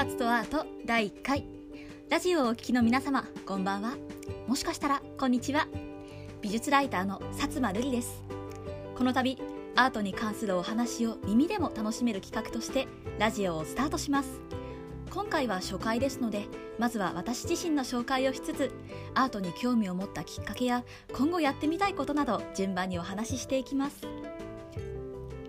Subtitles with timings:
[0.00, 1.44] 察とアート第1回。
[2.08, 3.98] ラジオをお聞きの皆様こんばんは。
[4.46, 5.68] もしかしたらこんにちは。
[6.40, 8.24] 美術ライターの薩摩瑠璃です。
[8.96, 9.36] この度
[9.76, 14.40] アートに関するお話を耳でも楽しめる企画としてラジオをスタートします。
[15.10, 16.46] 今回は初回ですので
[16.78, 18.72] まずは私自身の紹介をしつつ
[19.12, 24.00] アートに興味を持ったきっかけや今後やってみたいことなど順番にお話ししていきます。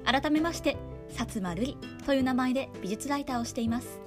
[0.03, 0.75] 改めまして
[1.09, 4.00] 薩摩瑠璃という名前で美術ライターをしています。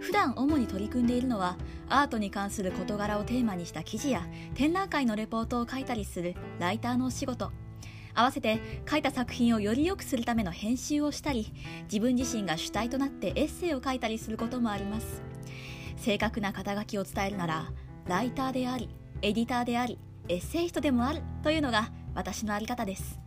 [0.00, 1.56] 普段主に取り組んでいるのは
[1.88, 7.50] アートに関する事柄をテーマにした記事や展覧会のレポートを書いたりするライターのお仕事。
[8.14, 8.58] 合わせて
[8.88, 11.52] 書いた作品をより良くするための編集をしたり
[11.84, 15.22] 自分自身が主体となってエッセイを書いたりすることもあります。
[15.96, 17.72] 正確な肩書きを伝えるなら
[18.06, 18.88] ライターであり
[19.22, 23.20] エディターでありエッセイストでもあるというのが私の在り方です。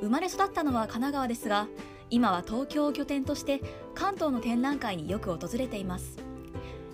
[0.00, 1.66] 生まれ育ったのは神奈川ですが
[2.10, 3.60] 今は東京を拠点として
[3.94, 6.18] 関東の展覧会によく訪れています。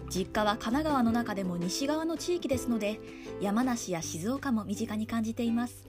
[0.08, 3.00] 実家は神奈川の中でも西側の地域ですので
[3.41, 5.88] 山梨や静岡も身近に感じています。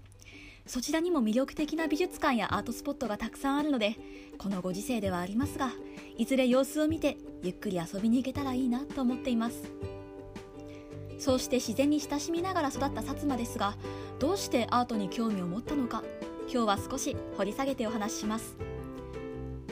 [0.66, 3.96] そちらにも魅力的な美術館やアートスポットがたくさんあるので
[4.38, 5.72] このご時世ではありますが
[6.18, 9.64] いずれ様子を見てゆっくり遊びに行けたらいいなと思っています。
[11.20, 13.76] そうして自然に親しみながら育った薩摩ですが
[14.20, 16.04] どうしてアートに興味を持ったのか
[16.52, 18.67] 今日は少し掘り下げてお話しします。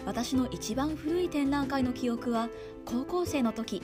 [0.06, 2.50] 私の一番古い展覧会の記憶は
[2.86, 3.82] 高校生の時。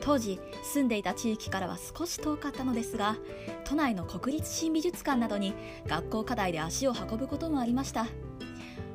[0.00, 3.16] 当時住んでいた地域からは少し遠かったのですが
[3.64, 5.54] 都内の国立新美術館などに
[5.86, 8.06] 学校課題で足を運ぶこともありました。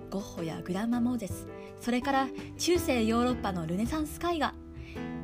[0.09, 1.47] ゴッホやグランマ・モーゼス
[1.81, 2.27] それから
[2.57, 4.53] 中世ヨーロッパのルネサンス絵画。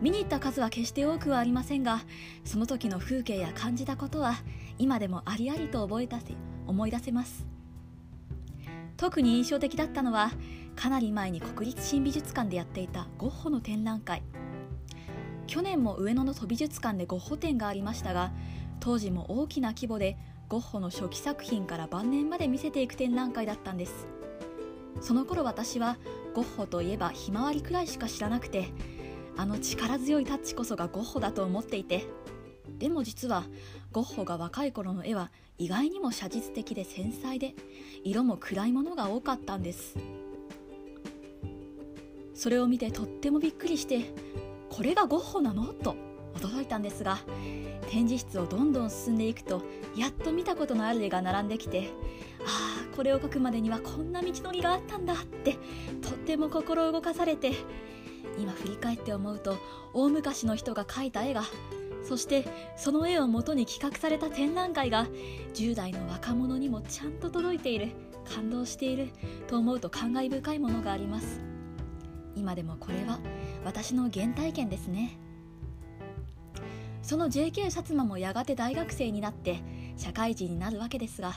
[0.02, 2.02] 見に行った数は決して多くはありませんが
[2.44, 4.36] その時の風景や感じたことは
[4.78, 6.34] 今でもありありと覚えたせ
[6.68, 7.48] 思い出せます。
[8.98, 10.32] 特に印象的だったのは
[10.76, 14.24] かなり前に国立新美術館でやっていたゴッホの展覧会。
[15.46, 18.32] 去年も上野の都美術館でゴッホ展がありましたが
[18.80, 20.18] 当時も大きな規模で
[20.48, 24.08] ゴッホの初期作品から晩年まで見せていく展覧会だったんです。
[25.02, 25.98] その頃私は
[26.34, 28.70] ゴッホといえばひまわりくらいしか知らなくて
[29.36, 32.06] あの力強いタッチこそがゴッホだと思っていて
[32.80, 33.44] でも実は
[33.92, 37.54] ゴッホが若い頃の絵は意外にも写実的で繊細で
[38.04, 39.96] 色も暗いものが多かったんです。
[42.34, 44.12] それを見てとってもびっくりして
[44.70, 45.66] これがゴッホなの？
[45.74, 45.96] と
[46.36, 47.20] 驚いたんですが
[47.90, 49.62] 展示室をどんどん進んでいくと
[49.96, 51.92] やっと見たことのある絵が並んできて
[52.46, 55.58] ああこれを描くまでにはこんな道のりがあったんだって
[56.02, 57.52] とっても心動かされて
[58.40, 59.58] 今振り返って思うと
[59.94, 61.44] 大昔の人が描いた絵が
[62.04, 65.08] そしてその絵をもとに企画された展覧会が
[65.54, 67.92] 10代の若者にもちゃんと届いている
[68.26, 69.10] 感動している
[69.48, 71.42] と思うと感慨深いものがあります。
[72.36, 73.20] 今でもこれは
[73.64, 75.18] 私の原体験ですね。
[77.02, 79.62] その JK 薩摩もやがて大学生になって
[79.98, 81.34] 社会人になるわけですが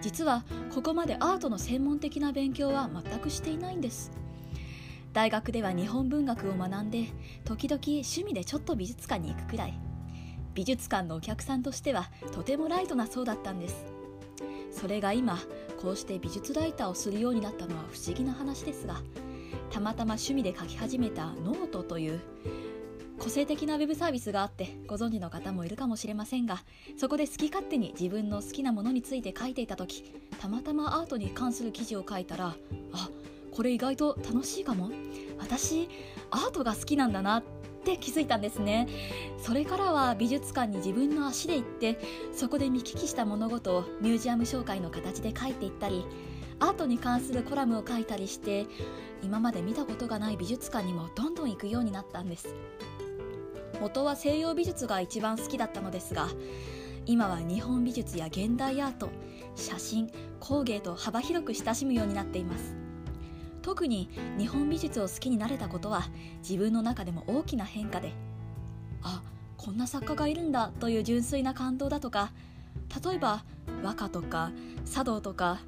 [0.00, 0.44] 実は
[0.74, 4.10] ここまでアートの専門的な勉強は全くしていないんです。
[5.12, 7.06] 大学では日本文学を学んで
[7.44, 9.93] 時々趣味でちょっと美術館に行くくらい。
[10.54, 13.84] 美術館のお客さんとしてはとてもライトな層だったんです。
[14.74, 15.38] それが今
[15.80, 19.00] こうして美術ライターをするようになったのは不思議な話ですが
[19.70, 22.20] たまたま趣味で書き始めたノートという
[23.18, 26.62] 個性的なウェブサービスがあってご存知の方もいるかもしれませんが
[26.98, 32.56] そこで好き勝手に自分の好きなものについて書いていた時たまたまアートに関する記事を書いたら
[32.92, 33.08] あ
[33.52, 34.90] これ意外と楽しいかも。
[35.38, 35.88] 私
[36.30, 37.42] アートが好きなんだなっ
[37.84, 38.88] って気づいたんですね。
[39.38, 41.98] それからは美術館に自分の足で行って
[42.32, 46.06] そこで見聞きした物事をミュージアム紹介の形で書いていったり
[46.60, 48.66] アートに関するコラムを書いたりして
[49.22, 52.54] 今まで見たことがない美術館にもどんどん行くようになったんです。
[53.80, 56.28] 元は西洋美術が一番好きだったのですが
[57.06, 59.10] 今は日本美術や現代アート
[59.56, 62.83] 写真工芸と幅広く親しむようになっています。
[63.64, 66.02] 特に日本美術を好きになれたことは
[66.46, 68.12] 自分の中でも大きな変化で
[69.02, 69.22] あ
[69.56, 72.30] こんな作家がいるんだという純粋な感動だとか
[73.02, 73.42] 例えば
[73.82, 74.52] 和歌とか
[74.84, 75.60] 茶道とか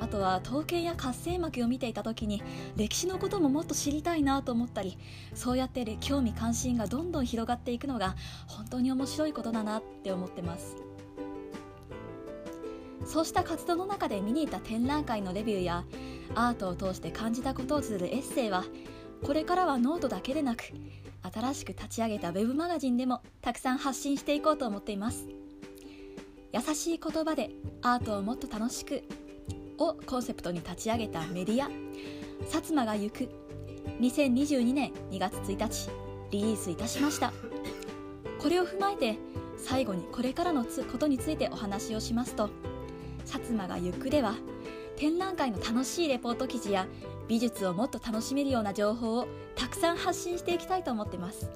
[0.00, 2.42] あとは刀剣や合戦巻を見ていた時に
[2.76, 4.98] 歴史のことももっと知りたいなと思ったり
[5.32, 8.16] そうやって興味関心がどんどん広がっていくのが
[8.46, 10.76] 本当に面白いことだなって思ってます。
[13.06, 15.84] そうした活動の中で見に行った展覧会のレビューや
[16.34, 18.64] アートを通して感じたことを綴るエッセイは
[19.22, 20.64] これからはノートだけでなく
[21.22, 25.26] 新しく立ち上げた web マガジンでもたくさん発信していこうと思っています。
[26.52, 27.50] 優しい言葉で
[27.82, 29.02] アートをもっと楽しく
[29.78, 31.68] をコンセプトに立ち上げたメディア
[32.46, 33.28] 「薩摩が行く」
[34.00, 35.90] 2022年2月1日
[36.30, 37.32] リリースいたしました。
[38.38, 39.16] これを踏まえて
[39.56, 42.50] 最後にこれからのことについてお話をしますと
[43.24, 44.34] 薩摩が行くでは
[45.04, 46.86] 展覧会の楽しいレポート記事や
[47.28, 51.50] 美術をもっと楽しめるような情報をたくさん発信していきたいと思ってます。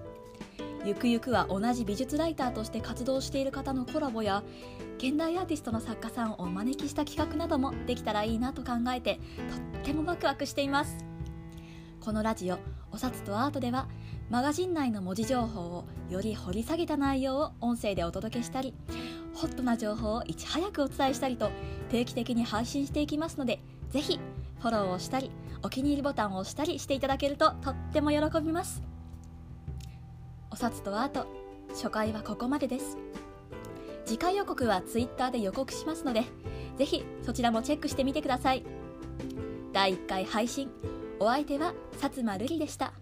[0.84, 4.42] ゆくゆくは同じ美術ライターとして活動している方のコラボや
[4.98, 9.18] 現代アーティストの作家さんをお招きした企画などもできたらいいなと考えて
[9.72, 10.98] とってもワクワクしています。
[12.02, 12.58] このラジオ
[12.92, 13.88] 「お札とアート」では
[14.28, 18.74] マガジン内の文字情報をより掘り下げた内容を音声でお届けしたり
[19.38, 21.50] ホットな情報をいち早くお伝えしたりと
[21.90, 24.18] 定期的に配信していきますのでぜひ
[24.60, 25.30] フォローをしたり
[25.62, 28.82] お気に入りボタンを押したりしていただけるととっても喜びます。
[30.50, 31.26] お札とアート
[31.70, 32.96] 初回はここまでです。
[34.04, 36.24] 次回予告は Twitter で予告しますので
[36.76, 38.64] ぜひそちらもチェックしてみてください。
[39.72, 40.70] 第1回配信
[41.20, 42.92] お相手は薩摩瑠璃でした。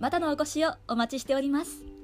[0.00, 1.97] またのお越しをお待ちしております。